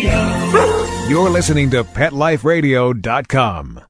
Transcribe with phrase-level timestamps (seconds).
[0.00, 1.06] Radio.
[1.08, 3.80] You're listening to PetLifeRadio.com.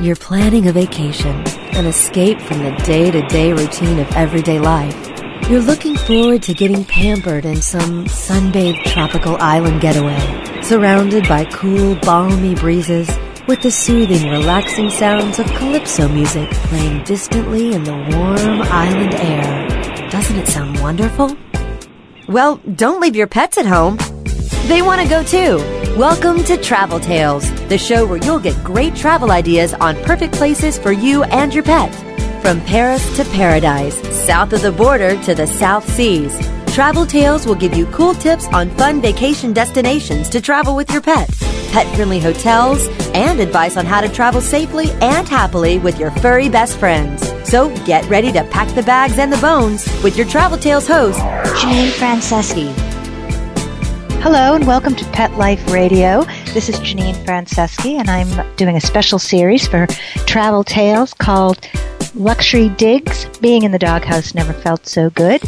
[0.00, 1.34] You're planning a vacation,
[1.74, 4.94] an escape from the day to day routine of everyday life.
[5.50, 11.96] You're looking forward to getting pampered in some sunbathed tropical island getaway, surrounded by cool,
[11.96, 13.10] balmy breezes
[13.48, 20.10] with the soothing, relaxing sounds of calypso music playing distantly in the warm island air.
[20.10, 21.36] Doesn't it sound wonderful?
[22.28, 23.96] Well, don't leave your pets at home.
[24.66, 25.56] They want to go too.
[25.96, 30.78] Welcome to Travel Tales, the show where you'll get great travel ideas on perfect places
[30.78, 31.90] for you and your pet.
[32.42, 33.96] From Paris to paradise,
[34.26, 36.38] south of the border to the South Seas,
[36.74, 41.00] Travel Tales will give you cool tips on fun vacation destinations to travel with your
[41.00, 41.30] pet,
[41.72, 46.50] pet friendly hotels, and advice on how to travel safely and happily with your furry
[46.50, 47.37] best friends.
[47.48, 51.18] So get ready to pack the bags and the bones with your Travel Tales host,
[51.18, 52.74] Janine Franceschi.
[54.20, 56.24] Hello and welcome to Pet Life Radio.
[56.52, 59.86] This is Janine Franceschi, and I'm doing a special series for
[60.26, 61.66] Travel Tales called
[62.14, 63.24] Luxury Digs.
[63.38, 65.42] Being in the doghouse never felt so good.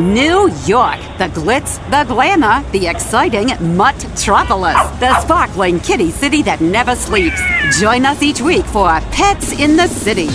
[0.00, 6.96] New York, the glitz, the glamour, the exciting Muttropolis, the sparkling kitty city that never
[6.96, 7.38] sleeps.
[7.78, 10.28] Join us each week for Pets in the City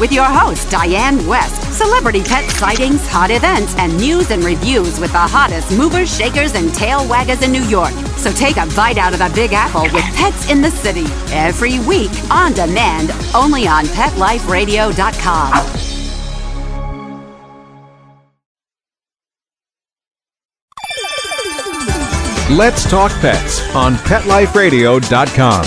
[0.00, 1.62] with your host, Diane West.
[1.76, 6.72] Celebrity pet sightings, hot events, and news and reviews with the hottest movers, shakers, and
[6.72, 7.92] tail waggers in New York.
[8.16, 11.78] So take a bite out of the Big Apple with Pets in the City every
[11.80, 15.79] week on demand, only on PetLifeRadio.com.
[22.50, 25.64] Let's Talk Pets on PetLifeRadio.com.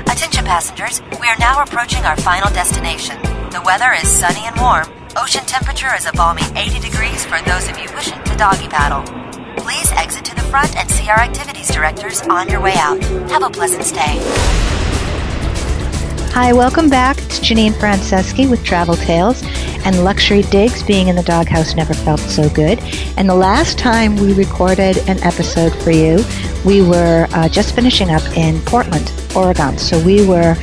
[0.00, 3.22] Attention passengers, we are now approaching our final destination.
[3.52, 4.88] The weather is sunny and warm.
[5.16, 9.04] Ocean temperature is a balmy 80 degrees for those of you wishing to doggy paddle.
[9.62, 13.00] Please exit to the front and see our activities directors on your way out.
[13.30, 14.18] Have a pleasant stay.
[16.34, 17.18] Hi, welcome back.
[17.18, 19.40] It's Janine Franceschi with Travel Tales
[19.88, 20.82] and Luxury Digs.
[20.82, 22.78] Being in the doghouse never felt so good.
[23.16, 26.22] And the last time we recorded an episode for you,
[26.62, 29.78] we were uh, just finishing up in Portland, Oregon.
[29.78, 30.56] So we were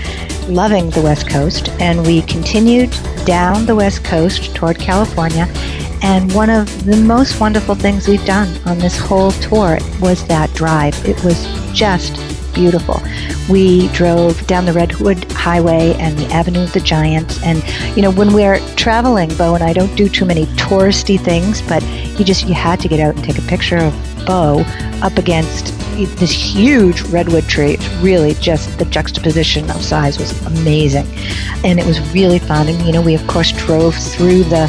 [0.48, 2.96] loving the West Coast and we continued
[3.26, 5.48] down the West Coast toward California.
[6.04, 10.54] And one of the most wonderful things we've done on this whole tour was that
[10.54, 10.94] drive.
[11.04, 13.02] It was just beautiful.
[13.50, 17.40] We drove down the Redwood Highway and the Avenue of the Giants.
[17.44, 17.64] And,
[17.96, 21.84] you know, when we're traveling, Bo and I don't do too many touristy things, but
[22.18, 23.94] you just, you had to get out and take a picture of
[24.26, 24.64] Bo
[25.04, 25.68] up against
[26.18, 27.74] this huge redwood tree.
[27.74, 31.06] It's really just the juxtaposition of size was amazing.
[31.64, 32.68] And it was really fun.
[32.68, 34.68] And, you know, we of course drove through the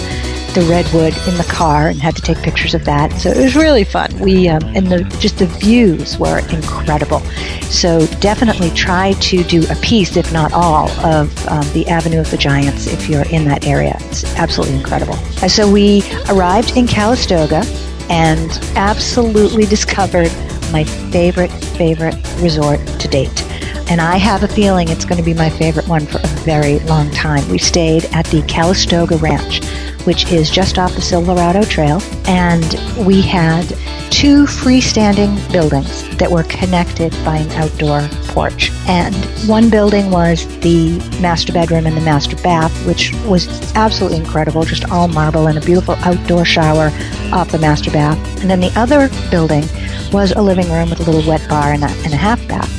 [0.57, 3.13] the redwood in the car and had to take pictures of that.
[3.21, 4.19] So it was really fun.
[4.19, 7.21] We um, and the just the views were incredible.
[7.69, 12.31] So definitely try to do a piece, if not all, of um, the Avenue of
[12.31, 13.99] the Giants if you're in that area.
[14.09, 15.17] It's absolutely incredible.
[15.47, 17.63] So we arrived in Calistoga
[18.09, 20.33] and absolutely discovered
[20.73, 23.47] my favorite favorite resort to date
[23.89, 26.81] and I have a feeling it's going to be my favorite one for a very
[26.81, 27.49] long time.
[27.49, 29.61] We stayed at the Calistoga Ranch,
[30.07, 32.65] which is just off the Silverado Trail, and
[33.07, 33.67] we had
[34.11, 38.71] two freestanding buildings that were connected by an outdoor porch.
[38.87, 39.15] And
[39.49, 44.91] one building was the master bedroom and the master bath, which was absolutely incredible, just
[44.91, 46.91] all marble and a beautiful outdoor shower
[47.33, 48.17] off the master bath.
[48.41, 49.65] And then the other building
[50.13, 52.71] was a living room with a little wet bar and a, and a half bath.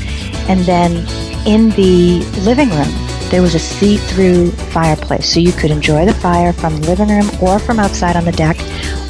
[0.49, 1.05] And then
[1.45, 6.53] in the living room, there was a see-through fireplace, so you could enjoy the fire
[6.53, 8.57] from the living room or from outside on the deck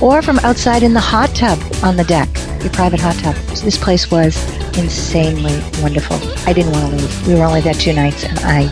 [0.01, 2.27] or from outside in the hot tub on the deck,
[2.61, 3.35] your private hot tub.
[3.63, 4.35] This place was
[4.77, 6.17] insanely wonderful.
[6.47, 7.27] I didn't want to leave.
[7.27, 8.69] We were only there two nights, and I,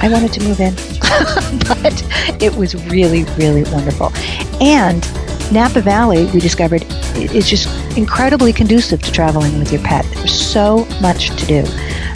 [0.00, 0.74] I wanted to move in,
[1.66, 4.12] but it was really, really wonderful.
[4.60, 5.02] And
[5.50, 6.84] Napa Valley, we discovered,
[7.16, 10.04] is just incredibly conducive to traveling with your pet.
[10.14, 11.64] There's so much to do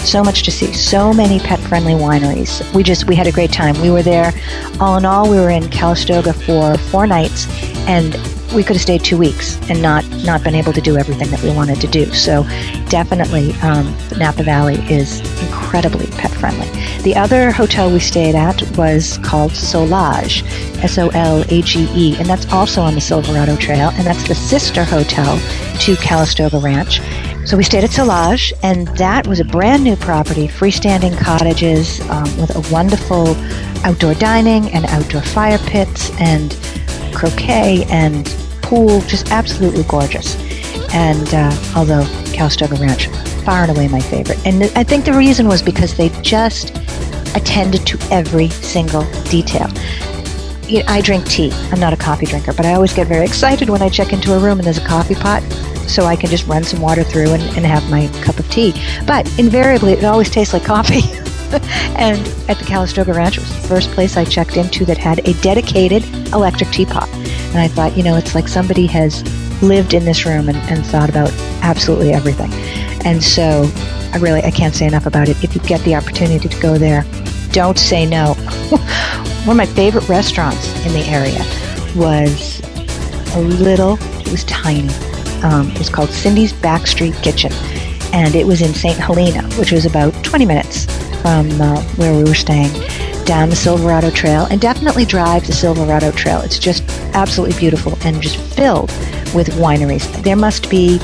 [0.09, 2.63] so much to see, so many pet friendly wineries.
[2.75, 3.79] We just, we had a great time.
[3.83, 4.33] We were there,
[4.81, 7.47] all in all, we were in Calistoga for four nights
[7.87, 8.15] and
[8.55, 11.43] we could have stayed two weeks and not, not been able to do everything that
[11.43, 12.07] we wanted to do.
[12.15, 12.45] So
[12.89, 16.67] definitely um, Napa Valley is incredibly pet friendly.
[17.03, 20.43] The other hotel we stayed at was called Solage,
[20.83, 24.27] S O L A G E, and that's also on the Silverado Trail, and that's
[24.27, 25.39] the sister hotel
[25.81, 27.01] to Calistoga Ranch.
[27.49, 32.25] So we stayed at Solage, and that was a brand new property, freestanding cottages um,
[32.37, 33.35] with a wonderful
[33.87, 36.55] outdoor dining and outdoor fire pits and
[37.15, 38.27] croquet and
[38.61, 40.37] pool, just absolutely gorgeous.
[40.93, 42.05] And uh, although
[42.35, 43.07] Calistoga Ranch,
[43.47, 44.47] far and away my favorite.
[44.47, 46.77] And I think the reason was because they just
[47.35, 49.69] attended to every single detail.
[50.87, 51.51] I drink tea.
[51.73, 54.35] I'm not a coffee drinker, but I always get very excited when I check into
[54.35, 55.43] a room and there's a coffee pot
[55.89, 58.73] so I can just run some water through and, and have my cup of tea.
[59.07, 61.03] But invariably, it always tastes like coffee.
[61.97, 62.19] and
[62.49, 65.33] at the Calistoga Ranch, it was the first place I checked into that had a
[65.41, 67.09] dedicated electric teapot.
[67.09, 69.23] And I thought, you know, it's like somebody has
[69.63, 71.33] lived in this room and, and thought about
[71.63, 72.53] absolutely everything.
[73.05, 73.71] And so
[74.13, 75.43] I really, I can't say enough about it.
[75.43, 77.05] If you get the opportunity to go there,
[77.53, 78.35] don't say no.
[79.45, 81.43] One of my favorite restaurants in the area
[81.97, 82.61] was
[83.35, 84.89] a little, it was tiny,
[85.45, 87.53] um, was called Cindy's Backstreet Kitchen,
[88.13, 88.97] and it was in St.
[88.97, 90.87] Helena, which was about 20 minutes
[91.23, 92.73] from uh, where we were staying,
[93.25, 96.41] down the Silverado Trail, and definitely drive the Silverado Trail.
[96.41, 96.83] It's just
[97.15, 98.91] absolutely beautiful and just filled
[99.35, 100.07] with wineries.
[100.23, 100.99] There must be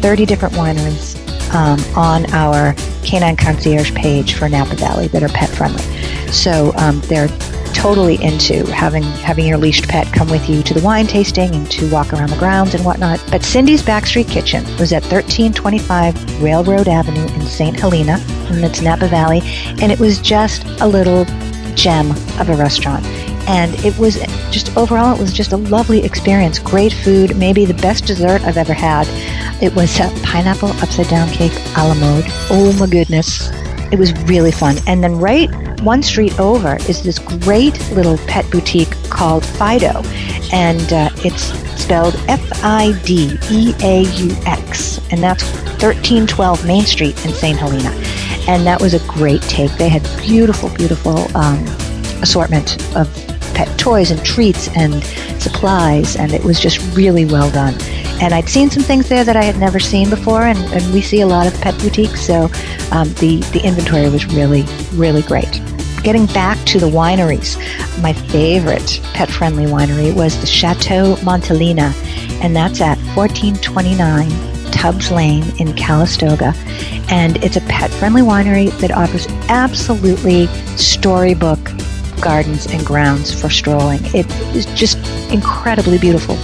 [0.00, 1.16] 30 different wineries
[1.54, 5.82] um, on our Canine Concierge page for Napa Valley that are pet friendly.
[6.32, 7.49] So um, there are
[7.80, 11.70] totally into having having your leashed pet come with you to the wine tasting and
[11.70, 13.18] to walk around the grounds and whatnot.
[13.30, 17.80] But Cindy's Backstreet Kitchen was at 1325 Railroad Avenue in St.
[17.80, 18.18] Helena,
[18.50, 19.40] in the Napa Valley,
[19.80, 21.24] and it was just a little
[21.74, 23.02] gem of a restaurant.
[23.48, 24.16] And it was
[24.50, 26.58] just overall, it was just a lovely experience.
[26.58, 29.08] Great food, maybe the best dessert I've ever had.
[29.62, 32.24] It was a pineapple upside down cake a la mode.
[32.50, 33.48] Oh my goodness.
[33.90, 34.76] It was really fun.
[34.86, 35.50] And then right
[35.82, 40.02] one street over is this great little pet boutique called Fideaux,
[40.52, 41.44] and uh, it's
[41.80, 43.40] spelled F-I-D-E-A-U-X,
[45.10, 45.44] and that's
[45.82, 47.58] 1312 Main Street in St.
[47.58, 47.90] Helena.
[48.48, 49.70] And that was a great take.
[49.72, 51.64] They had beautiful, beautiful um,
[52.22, 53.12] assortment of
[53.54, 55.02] pet toys and treats and
[55.40, 57.74] supplies, and it was just really well done.
[58.20, 61.00] And I'd seen some things there that I had never seen before, and, and we
[61.00, 62.50] see a lot of pet boutiques, so
[62.92, 65.60] um, the, the inventory was really, really great.
[66.02, 67.58] Getting back to the wineries,
[68.00, 71.92] my favorite pet friendly winery was the Chateau Montelena,
[72.42, 74.30] and that's at 1429
[74.72, 76.54] Tubbs Lane in Calistoga.
[77.10, 80.46] And it's a pet friendly winery that offers absolutely
[80.78, 81.60] storybook
[82.22, 84.00] gardens and grounds for strolling.
[84.14, 84.96] It is just
[85.30, 86.36] incredibly beautiful.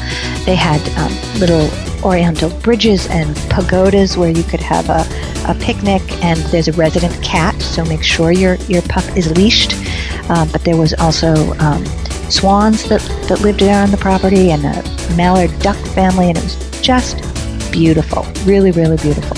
[0.45, 1.71] They had um, little
[2.07, 5.05] oriental bridges and pagodas where you could have a,
[5.51, 9.73] a picnic, and there's a resident cat, so make sure your, your pup is leashed.
[10.31, 11.85] Uh, but there was also um,
[12.31, 16.45] swans that, that lived there on the property and a mallard duck family, and it
[16.45, 17.17] was just
[17.73, 18.25] beautiful.
[18.45, 19.37] Really, really beautiful.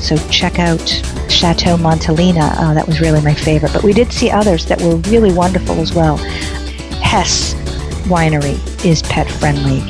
[0.00, 0.86] So check out
[1.28, 3.72] Chateau Montelena Uh, that was really my favorite.
[3.72, 6.16] But we did see others that were really wonderful as well.
[7.00, 7.54] Hess
[8.08, 9.80] Winery is pet friendly,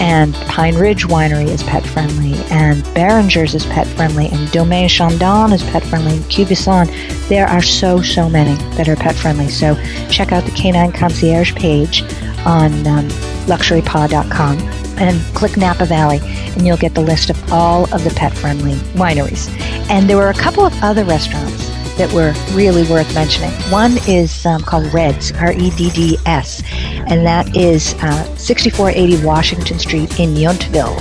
[0.00, 5.52] and Pine Ridge Winery is pet friendly, and Beringer's is pet friendly, and Domaine Chandon
[5.52, 6.88] is pet friendly, and Cuvaison.
[7.28, 9.48] There are so, so many that are pet friendly.
[9.48, 9.74] So
[10.08, 12.02] check out the Canine Concierge page
[12.46, 13.08] on um,
[13.46, 14.58] luxurypaw.com
[14.98, 18.74] and click Napa Valley, and you'll get the list of all of the pet friendly
[18.94, 19.50] wineries.
[19.90, 21.69] And there were a couple of other restaurants
[22.00, 23.50] that were really worth mentioning.
[23.70, 29.22] One is um, called REDS, R E D D S, and that is uh, 6480
[29.22, 30.96] Washington Street in Yountville.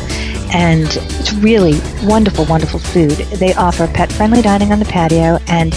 [0.52, 3.12] And it's really wonderful, wonderful food.
[3.12, 5.74] They offer pet friendly dining on the patio and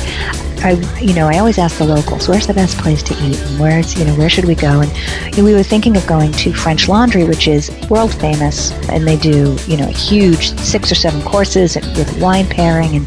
[0.64, 3.58] I, you know, I always ask the locals, where's the best place to eat, and
[3.58, 4.80] where's, you know, where should we go?
[4.80, 4.92] And
[5.34, 9.04] you know, we were thinking of going to French Laundry, which is world famous, and
[9.04, 13.06] they do, you know, huge six or seven courses with wine pairing, and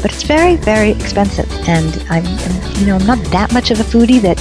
[0.00, 1.50] but it's very, very expensive.
[1.68, 4.38] And I'm, I'm you know, I'm not that much of a foodie that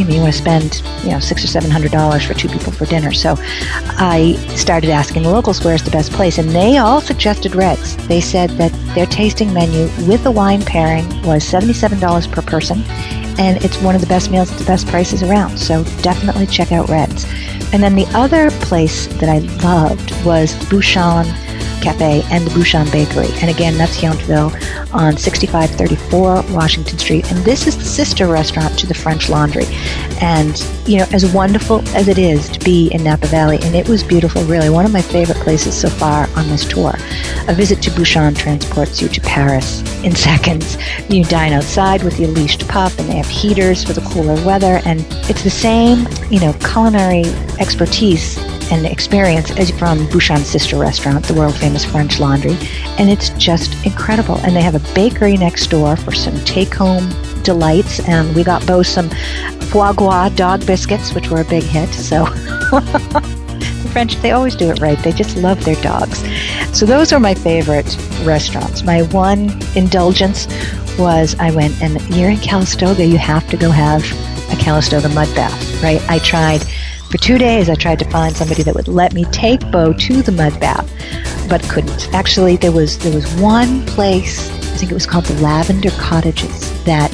[0.00, 2.48] you know, you want to spend, you know, six or seven hundred dollars for two
[2.48, 3.12] people for dinner.
[3.12, 7.96] So I started asking the locals where's the best place, and they all suggested Redds.
[8.08, 12.82] They said that their tasting menu with the wine pairing was seventy-seven dollars per person,
[13.38, 15.58] and it's one of the best meals at the best prices around.
[15.58, 17.26] So definitely check out Redds.
[17.72, 21.26] And then the other place that I loved was Bouchon
[21.80, 23.28] Cafe and the Bouchon Bakery.
[23.40, 24.52] And again, that's Yountville
[24.92, 27.30] on 6534 Washington Street.
[27.30, 29.66] And this is the sister restaurant to the French Laundry.
[30.20, 33.88] And, you know, as wonderful as it is to be in Napa Valley, and it
[33.88, 36.92] was beautiful, really, one of my favorite places so far on this tour.
[37.48, 40.76] A visit to Bouchon transports you to Paris in seconds.
[41.08, 44.80] You dine outside with your leashed pup, and they have heaters for the cooler weather.
[44.84, 47.24] And it's the same, you know, culinary
[47.58, 48.38] expertise
[48.70, 52.56] and experience as from Bouchon's sister restaurant, the world famous French Laundry,
[52.98, 54.36] and it's just incredible.
[54.38, 57.08] And they have a bakery next door for some take home
[57.42, 59.10] delights, and we got both some
[59.70, 61.88] foie gras dog biscuits, which were a big hit.
[61.94, 62.24] So.
[62.70, 64.98] the French, they always do it right.
[64.98, 66.22] They just love their dogs.
[66.76, 68.82] So those are my favorite restaurants.
[68.82, 70.46] My one indulgence
[70.98, 74.04] was I went, and you're in Calistoga, you have to go have
[74.52, 76.00] a Calistoga mud bath, right?
[76.08, 76.64] I tried
[77.10, 80.22] for two days, I tried to find somebody that would let me take Bo to
[80.22, 80.88] the mud bath,
[81.48, 82.08] but couldn't.
[82.14, 86.84] Actually, there was there was one place, I think it was called the Lavender Cottages,
[86.84, 87.12] that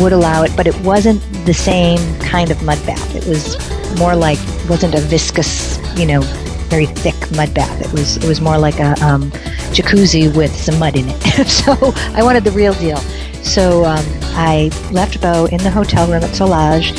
[0.00, 3.14] would allow it, but it wasn't the same kind of mud bath.
[3.14, 3.58] It was
[3.98, 6.22] more like wasn't a viscous, you know,
[6.70, 7.82] very thick mud bath.
[7.82, 9.30] It was it was more like a um,
[9.76, 11.48] jacuzzi with some mud in it.
[11.48, 11.72] so
[12.14, 12.96] I wanted the real deal.
[13.42, 16.94] So um, I left Bo in the hotel room at Solage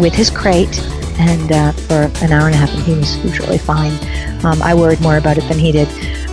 [0.00, 0.80] with his crate
[1.20, 3.92] and uh, for an hour and a half, and he was, he was really fine.
[4.44, 5.88] Um, I worried more about it than he did.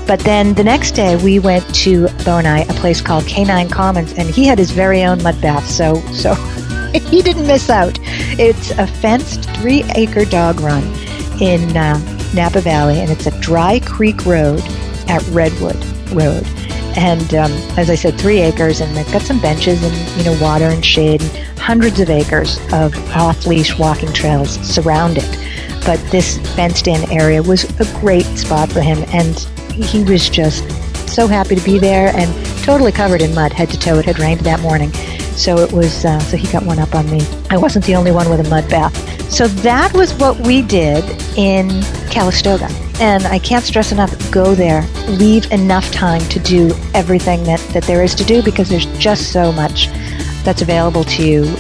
[0.08, 3.70] But then the next day, we went to Bo and I a place called Canine
[3.70, 5.68] Commons, and he had his very own mud bath.
[5.68, 6.34] So so
[6.94, 8.00] he didn't miss out.
[8.40, 10.84] It's a fenced three-acre dog run
[11.42, 12.00] in uh,
[12.34, 14.62] Napa Valley, and it's a dry creek road
[15.10, 16.48] at Redwood Road.
[16.98, 20.38] And um, as I said, three acres, and they've got some benches and you know
[20.42, 25.40] water and shade, and hundreds of acres of off-leash walking trails surround it.
[25.86, 29.38] But this fenced-in area was a great spot for him, and
[29.72, 30.68] he was just
[31.08, 34.00] so happy to be there and totally covered in mud, head to toe.
[34.00, 34.92] It had rained that morning,
[35.38, 36.04] so it was.
[36.04, 37.22] Uh, so he got one up on me.
[37.52, 38.96] I wasn't the only one with a mud bath.
[39.32, 41.04] So that was what we did
[41.38, 41.70] in
[42.10, 42.70] Calistoga.
[43.00, 44.82] And I can't stress enough go there.
[45.08, 49.32] Leave enough time to do everything that, that there is to do because there's just
[49.32, 49.88] so much
[50.44, 51.56] that's available to you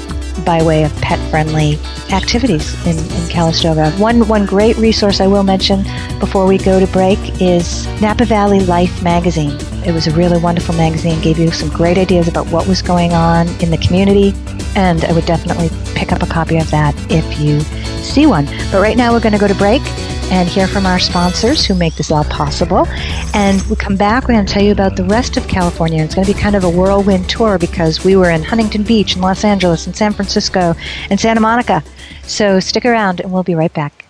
[0.46, 1.78] by way of pet friendly
[2.12, 3.92] activities in, in Calistoga.
[3.92, 5.84] One, one great resource I will mention
[6.20, 9.58] before we go to break is Napa Valley Life magazine.
[9.86, 13.14] It was a really wonderful magazine, gave you some great ideas about what was going
[13.14, 14.34] on in the community,
[14.76, 17.60] and I would definitely pick up a copy of that if you
[18.02, 18.46] see one.
[18.72, 19.82] But right now we're going to go to break
[20.32, 22.88] and hear from our sponsors who make this all possible.
[23.34, 26.04] And we come back, we're going to tell you about the rest of California.
[26.04, 29.14] It's going to be kind of a whirlwind tour because we were in Huntington Beach
[29.14, 30.76] and Los Angeles and San Francisco
[31.10, 31.84] and Santa Monica.
[32.24, 34.06] So stick around and we'll be right back.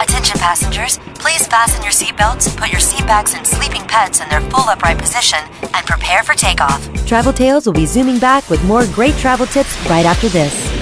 [0.00, 4.68] Attention passengers, please fasten your seatbelts, put your seatbacks and sleeping pets in their full
[4.68, 5.38] upright position,
[5.74, 6.88] and prepare for takeoff.
[7.06, 10.73] Travel Tales will be zooming back with more great travel tips right after this.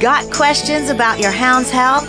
[0.00, 2.08] Got questions about your hound's health?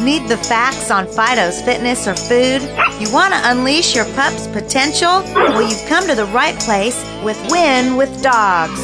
[0.00, 2.62] Need the facts on Fido's fitness or food?
[3.00, 5.24] You want to unleash your pup's potential?
[5.34, 8.80] Well, you've come to the right place with Win with Dogs.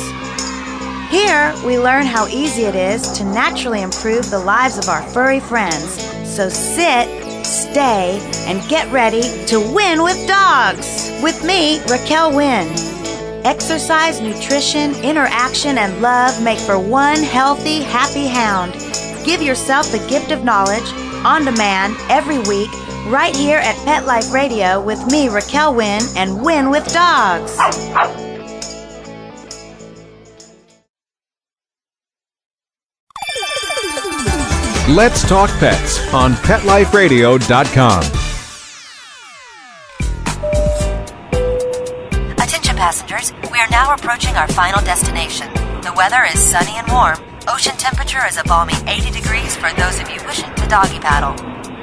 [1.09, 5.39] Here, we learn how easy it is to naturally improve the lives of our furry
[5.39, 6.03] friends.
[6.29, 7.07] So sit,
[7.47, 12.98] stay, and get ready to win with dogs with me, Raquel Wynn.
[13.49, 18.75] Exercise, nutrition, interaction, and love make for one healthy, happy hound.
[19.25, 20.93] Give yourself the gift of knowledge
[21.25, 22.69] on demand every week
[23.07, 27.57] right here at Pet Life Radio with me, Raquel Wynn, and Win with Dogs.
[34.91, 38.18] Let's Talk Pets on PetLifeRadio.com.
[44.09, 45.53] approaching our final destination.
[45.83, 47.19] The weather is sunny and warm.
[47.47, 51.35] Ocean temperature is a balmy 80 degrees for those of you wishing to doggy paddle.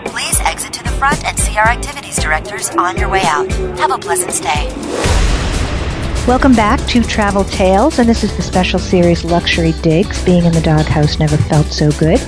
[0.05, 3.48] Please exit to the front and see our activities directors on your way out.
[3.77, 4.74] Have a pleasant stay.
[6.25, 10.25] Welcome back to Travel Tales, and this is the special series Luxury Digs.
[10.25, 12.20] Being in the doghouse never felt so good.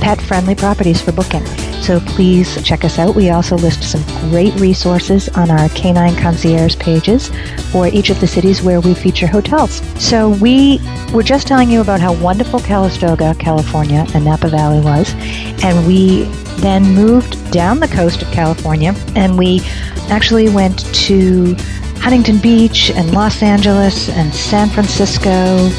[0.00, 1.44] pet friendly properties for booking.
[1.80, 3.14] So please check us out.
[3.14, 7.30] We also list some great resources on our Canine Concierge pages
[7.72, 9.80] for each of the cities where we feature hotels.
[10.00, 10.78] So we
[11.12, 15.14] were just telling you about how wonderful Calistoga, California, and Napa Valley was,
[15.64, 16.24] and we
[16.60, 19.60] then moved down the coast of California, and we
[20.10, 21.54] actually went to
[22.00, 25.70] Huntington Beach and Los Angeles and San Francisco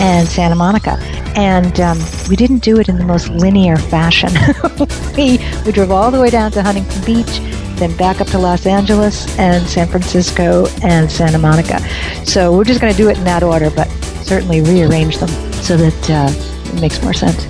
[0.00, 0.98] and Santa Monica.
[1.36, 4.30] And um, we didn't do it in the most linear fashion.
[5.16, 7.38] we, we drove all the way down to Huntington Beach,
[7.78, 11.80] then back up to Los Angeles and San Francisco and Santa Monica.
[12.24, 13.88] So we're just going to do it in that order, but
[14.22, 15.28] certainly rearrange them
[15.62, 17.46] so that uh, it makes more sense.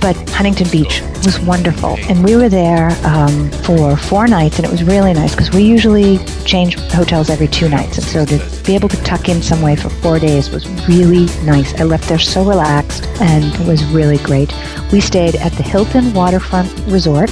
[0.00, 4.70] But Huntington Beach was wonderful, and we were there um, for four nights, and it
[4.70, 8.74] was really nice because we usually change hotels every two nights, and so to be
[8.74, 11.78] able to tuck in some way for four days was really nice.
[11.78, 14.54] I left there so relaxed, and it was really great.
[14.90, 17.30] We stayed at the Hilton Waterfront Resort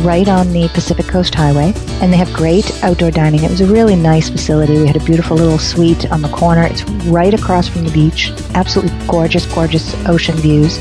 [0.00, 3.44] right on the Pacific Coast Highway, and they have great outdoor dining.
[3.44, 4.78] It was a really nice facility.
[4.78, 6.64] We had a beautiful little suite on the corner.
[6.64, 8.32] It's right across from the beach.
[8.54, 10.78] Absolutely gorgeous, gorgeous ocean views.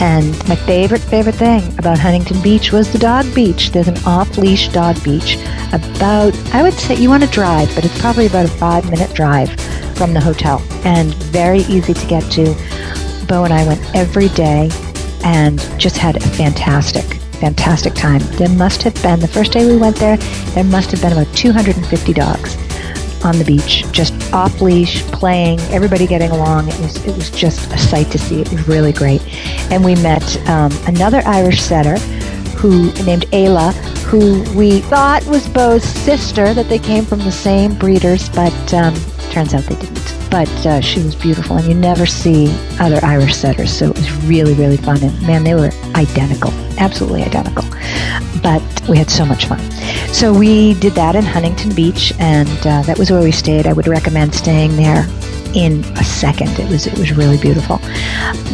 [0.00, 3.70] And my favorite, favorite thing about Huntington Beach was the dog beach.
[3.70, 5.36] There's an off-leash dog beach
[5.72, 9.50] about, I would say, you want to drive, but it's probably about a five-minute drive
[9.96, 12.54] from the hotel and very easy to get to.
[13.26, 14.70] Bo and I went every day
[15.24, 17.04] and just had a fantastic,
[17.40, 18.20] fantastic time.
[18.36, 20.18] There must have been, the first day we went there,
[20.54, 22.65] there must have been about 250 dogs
[23.26, 26.68] on the beach, just off leash, playing, everybody getting along.
[26.68, 28.40] It was it was just a sight to see.
[28.40, 29.20] It was really great,
[29.70, 31.98] and we met um, another Irish setter
[32.56, 36.54] who named Ayla, who we thought was Bo's sister.
[36.54, 38.94] That they came from the same breeders, but um,
[39.30, 40.25] turns out they didn't.
[40.30, 44.12] But uh, she was beautiful, and you never see other Irish setters, so it was
[44.24, 45.02] really really fun.
[45.02, 47.64] And man, they were identical, absolutely identical.
[48.42, 49.60] But we had so much fun.
[50.12, 53.66] So we did that in Huntington Beach, and uh, that was where we stayed.
[53.66, 55.06] I would recommend staying there
[55.54, 56.50] in a second.
[56.58, 57.80] It was it was really beautiful.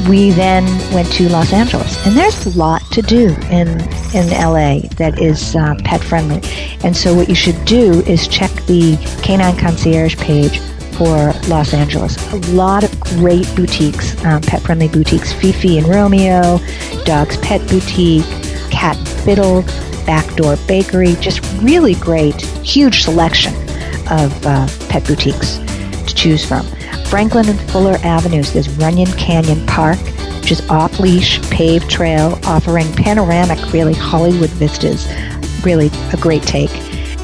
[0.08, 3.68] We then went to Los Angeles, and there's a lot to do in
[4.14, 6.40] in LA that is uh, pet friendly.
[6.84, 10.60] And so what you should do is check the Canine Concierge page
[11.02, 12.16] for Los Angeles.
[12.32, 15.32] A lot of great boutiques, um, pet friendly boutiques.
[15.32, 16.60] Fifi and Romeo,
[17.04, 18.24] Dog's Pet Boutique,
[18.70, 19.62] Cat Fiddle,
[20.06, 21.16] Backdoor Bakery.
[21.16, 23.52] Just really great, huge selection
[24.12, 25.56] of uh, pet boutiques
[26.06, 26.64] to choose from.
[27.06, 29.98] Franklin and Fuller Avenues, there's Runyon Canyon Park,
[30.40, 35.08] which is off leash, paved trail, offering panoramic, really Hollywood vistas.
[35.64, 36.70] Really a great take.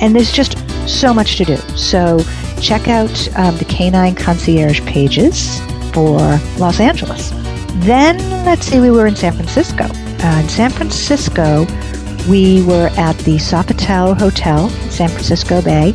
[0.03, 0.57] And there's just
[0.89, 1.57] so much to do.
[1.77, 2.19] So
[2.61, 5.61] check out um, the Canine Concierge pages
[5.93, 6.19] for
[6.59, 7.31] Los Angeles.
[7.85, 9.85] Then, let's see, we were in San Francisco.
[9.85, 11.67] Uh, in San Francisco,
[12.29, 15.95] we were at the Sofitel Hotel, San Francisco Bay,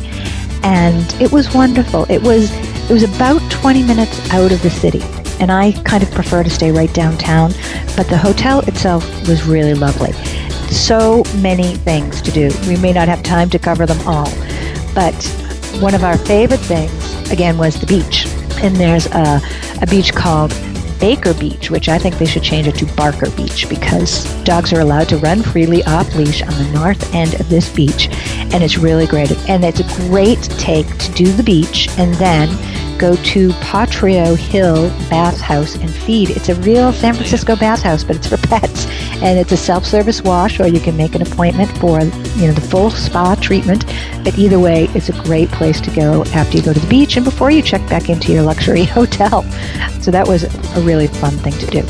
[0.62, 2.10] and it was wonderful.
[2.10, 2.50] It was
[2.88, 5.02] it was about 20 minutes out of the city,
[5.40, 7.52] and I kind of prefer to stay right downtown,
[7.96, 10.12] but the hotel itself was really lovely.
[10.72, 12.50] So many things to do.
[12.66, 14.30] We may not have time to cover them all,
[14.94, 15.14] but
[15.84, 18.24] one of our favorite things again was the beach.
[18.64, 19.38] And there's a,
[19.82, 20.48] a beach called
[20.98, 24.80] Baker Beach, which I think they should change it to Barker Beach because dogs are
[24.80, 28.08] allowed to run freely off leash on the north end of this beach,
[28.54, 29.30] and it's really great.
[29.46, 32.48] And it's a great take to do the beach and then
[32.96, 36.30] go to Potrero Hill Bathhouse and feed.
[36.30, 38.86] It's a real San Francisco bathhouse, but it's for pets,
[39.20, 42.00] and it's a self-service wash, or you can make an appointment for
[42.36, 43.84] you know the full spa treatment.
[44.24, 47.16] But either way, it's a great place to go after you go to the beach
[47.16, 49.42] and before you check back into your luxury hotel.
[50.00, 50.44] So that was
[50.76, 51.82] a really fun thing to do.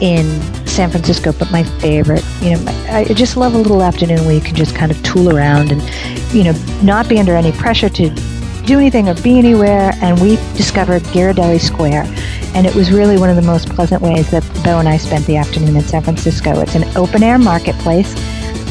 [0.00, 0.26] in
[0.66, 1.32] San Francisco.
[1.32, 4.74] But my favorite, you know, I just love a little afternoon where you can just
[4.74, 5.82] kind of tool around and,
[6.34, 6.52] you know,
[6.82, 8.33] not be under any pressure to
[8.64, 9.92] do anything or be anywhere.
[10.02, 12.04] And we discovered Ghirardelli Square.
[12.54, 15.26] And it was really one of the most pleasant ways that Bo and I spent
[15.26, 16.60] the afternoon in San Francisco.
[16.60, 18.14] It's an open air marketplace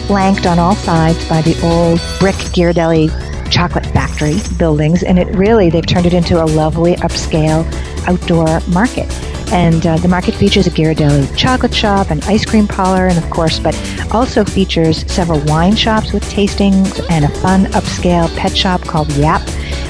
[0.08, 3.10] flanked on all sides by the old brick Ghirardelli
[3.50, 7.64] chocolate factory buildings, and it really they've turned it into a lovely upscale
[8.08, 9.12] outdoor market.
[9.52, 13.30] And uh, the market features a Ghirardelli chocolate shop, an ice cream parlor, and of
[13.30, 13.76] course, but
[14.12, 19.42] also features several wine shops with tastings and a fun upscale pet shop called Yap.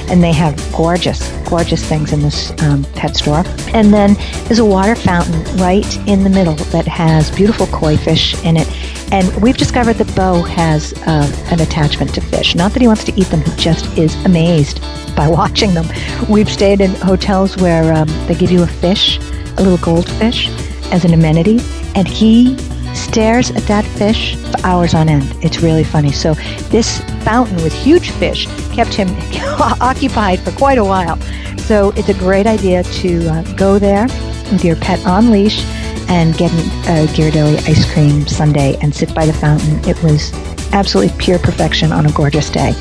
[0.08, 3.42] And they have gorgeous, gorgeous things in this um, pet store.
[3.72, 4.14] And then
[4.44, 8.68] there's a water fountain right in the middle that has beautiful koi fish in it.
[9.12, 12.54] And we've discovered that Bo has uh, an attachment to fish.
[12.54, 14.80] Not that he wants to eat them, he just is amazed
[15.16, 15.86] by watching them.
[16.28, 19.18] We've stayed in hotels where um, they give you a fish
[19.56, 20.48] a little goldfish
[20.90, 21.60] as an amenity,
[21.94, 22.56] and he
[22.94, 25.24] stares at that fish for hours on end.
[25.42, 26.12] It's really funny.
[26.12, 26.34] So
[26.70, 29.08] this fountain with huge fish kept him
[29.80, 31.18] occupied for quite a while.
[31.58, 34.06] So it's a great idea to uh, go there
[34.52, 35.64] with your pet on leash
[36.08, 39.78] and get a Ghirardelli ice cream sundae and sit by the fountain.
[39.88, 40.32] It was
[40.72, 42.74] absolutely pure perfection on a gorgeous day.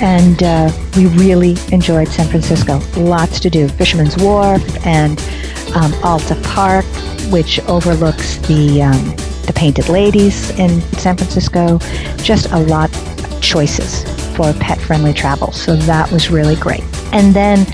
[0.00, 2.80] And uh, we really enjoyed San Francisco.
[2.96, 3.68] Lots to do.
[3.68, 5.20] Fisherman's Wharf and
[5.74, 6.84] um, Alta Park,
[7.30, 11.78] which overlooks the um, the Painted Ladies in San Francisco.
[12.18, 14.04] Just a lot of choices
[14.36, 15.52] for pet-friendly travel.
[15.52, 16.82] So that was really great.
[17.12, 17.64] And then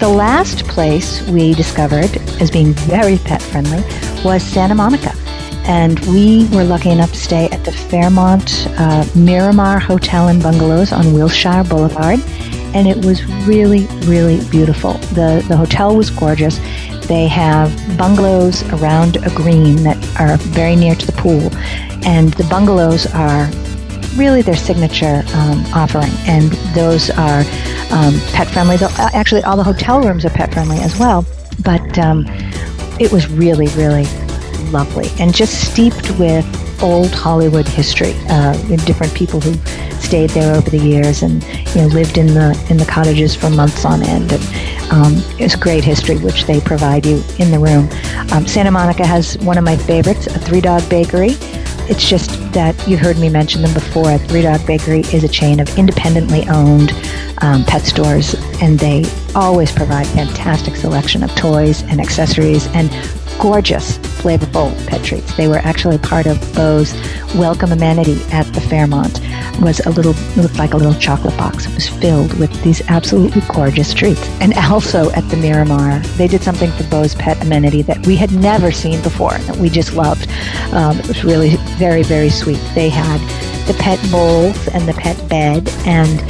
[0.00, 3.82] the last place we discovered as being very pet-friendly
[4.24, 5.12] was Santa Monica.
[5.64, 10.92] And we were lucky enough to stay at the Fairmont uh, Miramar Hotel and Bungalows
[10.92, 12.20] on Wilshire Boulevard.
[12.74, 14.94] And it was really, really beautiful.
[15.14, 16.58] The, the hotel was gorgeous.
[17.08, 21.50] They have bungalows around a green that are very near to the pool,
[22.06, 23.50] and the bungalows are
[24.16, 27.40] really their signature um, offering, and those are
[27.90, 28.76] um, pet friendly.
[28.76, 31.24] Uh, actually, all the hotel rooms are pet friendly as well,
[31.64, 32.26] but um,
[33.00, 34.04] it was really, really
[34.70, 36.44] lovely and just steeped with
[36.80, 38.14] old Hollywood history.
[38.28, 38.52] Uh,
[38.84, 39.54] different people who
[40.00, 41.42] stayed there over the years and
[41.74, 44.32] you know lived in the in the cottages for months on end.
[44.32, 44.42] And
[44.90, 47.88] um, it's great history which they provide you in the room.
[48.32, 51.36] Um, Santa Monica has one of my favorites, a Three Dog Bakery.
[51.90, 54.18] It's just that you've heard me mention them before.
[54.18, 56.92] Three Dog Bakery is a chain of independently owned
[57.40, 62.90] um, pet stores, and they always provide fantastic selection of toys and accessories and
[63.38, 65.36] gorgeous, flavorful pet treats.
[65.36, 66.92] They were actually part of Bo's
[67.34, 69.20] welcome amenity at the Fairmont.
[69.60, 71.66] was a little looked like a little chocolate box.
[71.66, 74.26] It was filled with these absolutely gorgeous treats.
[74.40, 78.32] And also at the Miramar, they did something for Bo's pet amenity that we had
[78.32, 80.28] never seen before that we just loved.
[80.72, 82.60] Um, it was really very very sweet.
[82.74, 83.20] They had
[83.68, 86.22] the pet bowls and the pet bed and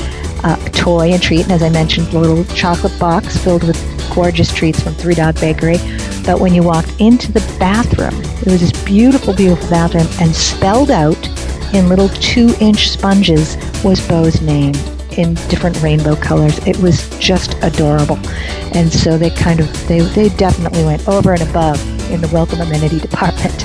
[0.45, 1.43] uh, toy and treat.
[1.45, 5.35] And as I mentioned, a little chocolate box filled with gorgeous treats from Three Dog
[5.41, 5.79] Bakery.
[6.25, 10.91] But when you walked into the bathroom, it was this beautiful, beautiful bathroom, and spelled
[10.91, 11.27] out
[11.75, 14.75] in little two inch sponges was Bo's name
[15.13, 16.59] in different rainbow colors.
[16.67, 18.19] It was just adorable.
[18.75, 22.61] And so they kind of, they, they definitely went over and above in the welcome
[22.61, 23.65] amenity department.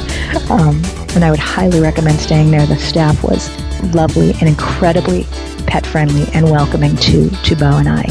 [0.50, 0.82] Um,
[1.16, 2.66] and I would highly recommend staying there.
[2.66, 3.50] The staff was
[3.94, 5.24] lovely and incredibly
[5.74, 8.04] pet friendly and welcoming to, to Bo and I.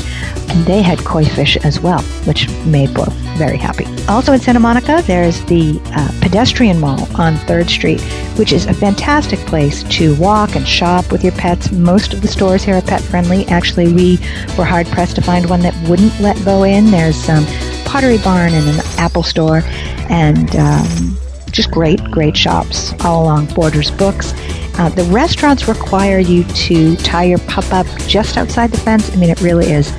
[0.49, 3.05] And they had koi fish as well, which made Bo
[3.39, 3.87] very happy.
[4.09, 8.01] Also in Santa Monica, there's the uh, pedestrian mall on 3rd Street,
[8.37, 11.71] which is a fantastic place to walk and shop with your pets.
[11.71, 13.47] Most of the stores here are pet friendly.
[13.47, 14.19] Actually, we
[14.59, 16.91] were hard pressed to find one that wouldn't let Bo in.
[16.91, 17.47] There's some
[17.85, 19.63] Pottery Barn and an Apple store,
[20.11, 21.17] and um,
[21.53, 24.35] just great, great shops all along Borders Books.
[24.79, 29.13] Uh, the restaurants require you to tie your pup up just outside the fence.
[29.13, 29.93] I mean, it really is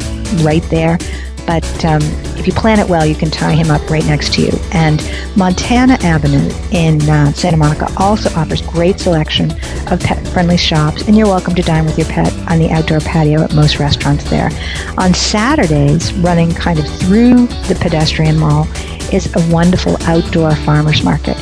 [0.44, 0.98] right there.
[1.46, 2.02] But um,
[2.38, 4.52] if you plan it well, you can tie him up right next to you.
[4.72, 5.02] And
[5.36, 9.52] Montana Avenue in uh, Santa Monica also offers great selection
[9.92, 13.44] of pet-friendly shops, and you're welcome to dine with your pet on the outdoor patio
[13.44, 14.50] at most restaurants there.
[14.98, 18.66] On Saturdays, running kind of through the pedestrian mall,
[19.12, 21.38] is a wonderful outdoor farmers market.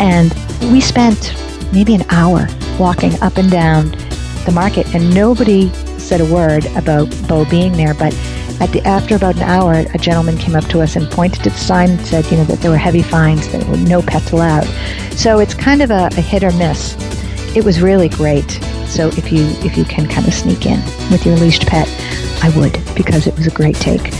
[0.00, 0.34] And
[0.72, 1.32] we spent
[1.72, 2.46] maybe an hour
[2.78, 3.90] walking up and down
[4.44, 7.94] the market, and nobody said a word about Bo being there.
[7.94, 8.14] But
[8.60, 11.50] at the after about an hour, a gentleman came up to us and pointed to
[11.50, 14.32] the sign and said, you know, that there were heavy fines, that were no pets
[14.32, 14.66] allowed.
[15.16, 16.94] So it's kind of a, a hit or miss.
[17.56, 18.50] It was really great.
[18.86, 21.88] So if you if you can kind of sneak in with your leashed pet,
[22.42, 24.12] I would because it was a great take.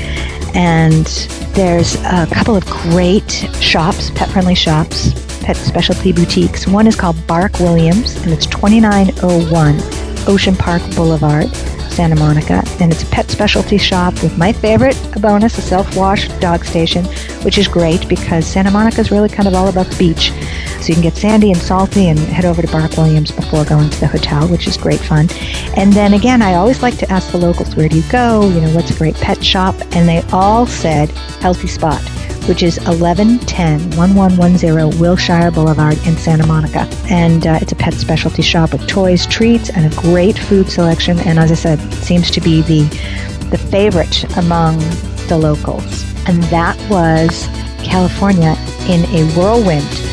[0.56, 1.06] And
[1.54, 3.30] there's a couple of great
[3.60, 5.12] shops, pet friendly shops,
[5.44, 6.66] pet specialty boutiques.
[6.66, 9.78] One is called Bark Williams, and it's 2901
[10.26, 11.54] Ocean Park Boulevard,
[11.92, 12.64] Santa Monica.
[12.80, 16.64] And it's a pet specialty shop with my favorite a bonus, a self wash dog
[16.64, 17.04] station,
[17.44, 20.32] which is great because Santa Monica is really kind of all about the beach.
[20.80, 23.90] So you can get sandy and salty and head over to Bark Williams before going
[23.90, 25.28] to the hotel, which is great fun.
[25.76, 28.48] And then again, I always like to ask the locals, where do you go?
[28.48, 29.74] You know, what's a great pet shop?
[29.92, 32.13] And they all said Healthy Spot
[32.48, 36.88] which is 1110 1110 Wilshire Boulevard in Santa Monica.
[37.08, 41.18] And uh, it's a pet specialty shop with toys, treats, and a great food selection.
[41.20, 42.82] And as I said, seems to be the,
[43.50, 44.78] the favorite among
[45.28, 46.04] the locals.
[46.26, 47.46] And that was
[47.82, 48.56] California
[48.88, 50.03] in a whirlwind.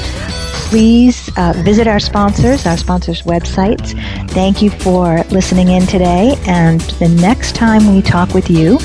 [0.72, 3.92] Please uh, visit our sponsors, our sponsors' websites.
[4.30, 6.38] Thank you for listening in today.
[6.48, 8.80] And the next time we talk with you,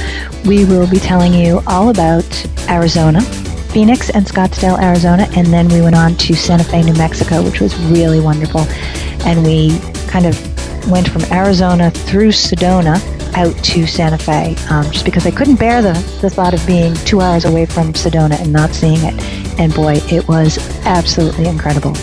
[0.44, 2.26] we will be telling you all about
[2.68, 3.20] Arizona,
[3.70, 7.60] Phoenix and Scottsdale, Arizona, and then we went on to Santa Fe, New Mexico, which
[7.60, 8.62] was really wonderful.
[9.24, 13.00] And we kind of went from Arizona through Sedona
[13.36, 16.94] out to Santa Fe, um, just because I couldn't bear the, the thought of being
[17.04, 19.45] two hours away from Sedona and not seeing it.
[19.58, 21.94] And boy, it was absolutely incredible.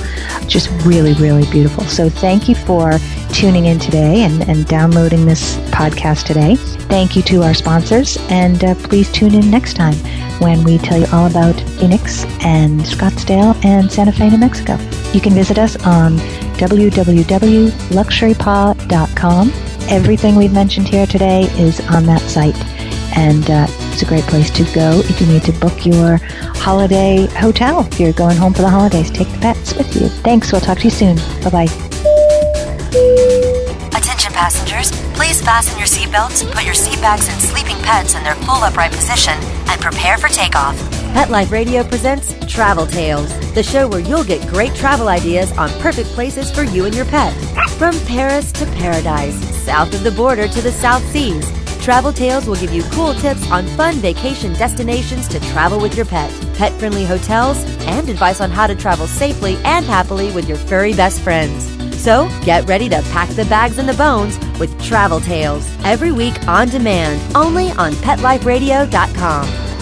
[0.48, 1.84] Just really, really beautiful.
[1.86, 2.98] So thank you for
[3.34, 6.56] tuning in today and, and downloading this podcast today.
[6.56, 9.96] Thank you to our sponsors, and uh, please tune in next time
[10.40, 14.78] when we tell you all about Phoenix and Scottsdale and Santa Fe, New Mexico.
[15.14, 16.18] You can visit us on
[16.58, 19.52] www.luxurypaw.com.
[19.90, 22.56] Everything we've mentioned here today is on that site,
[23.18, 26.18] and uh, it's a great place to go if you need to book your
[26.58, 27.86] holiday hotel.
[27.86, 30.10] If you're going home for the holidays, take the pets with you.
[30.26, 30.52] Thanks.
[30.52, 31.18] We'll talk to you soon.
[31.44, 31.68] Bye bye.
[33.94, 38.36] Attention passengers, please fasten your seatbelts, put your seat bags and sleeping pets in their
[38.36, 39.34] full upright position,
[39.68, 40.76] and prepare for takeoff.
[41.14, 45.70] Pet Life Radio presents Travel Tales, the show where you'll get great travel ideas on
[45.80, 47.32] perfect places for you and your pet.
[47.72, 51.48] From Paris to paradise, south of the border to the South Seas,
[51.84, 56.06] Travel Tales will give you cool tips on fun vacation destinations to travel with your
[56.06, 60.58] pet, pet friendly hotels, and advice on how to travel safely and happily with your
[60.58, 61.66] furry best friends.
[62.02, 66.48] So get ready to pack the bags and the bones with Travel Tales every week
[66.48, 69.73] on demand, only on PetLifeRadio.com.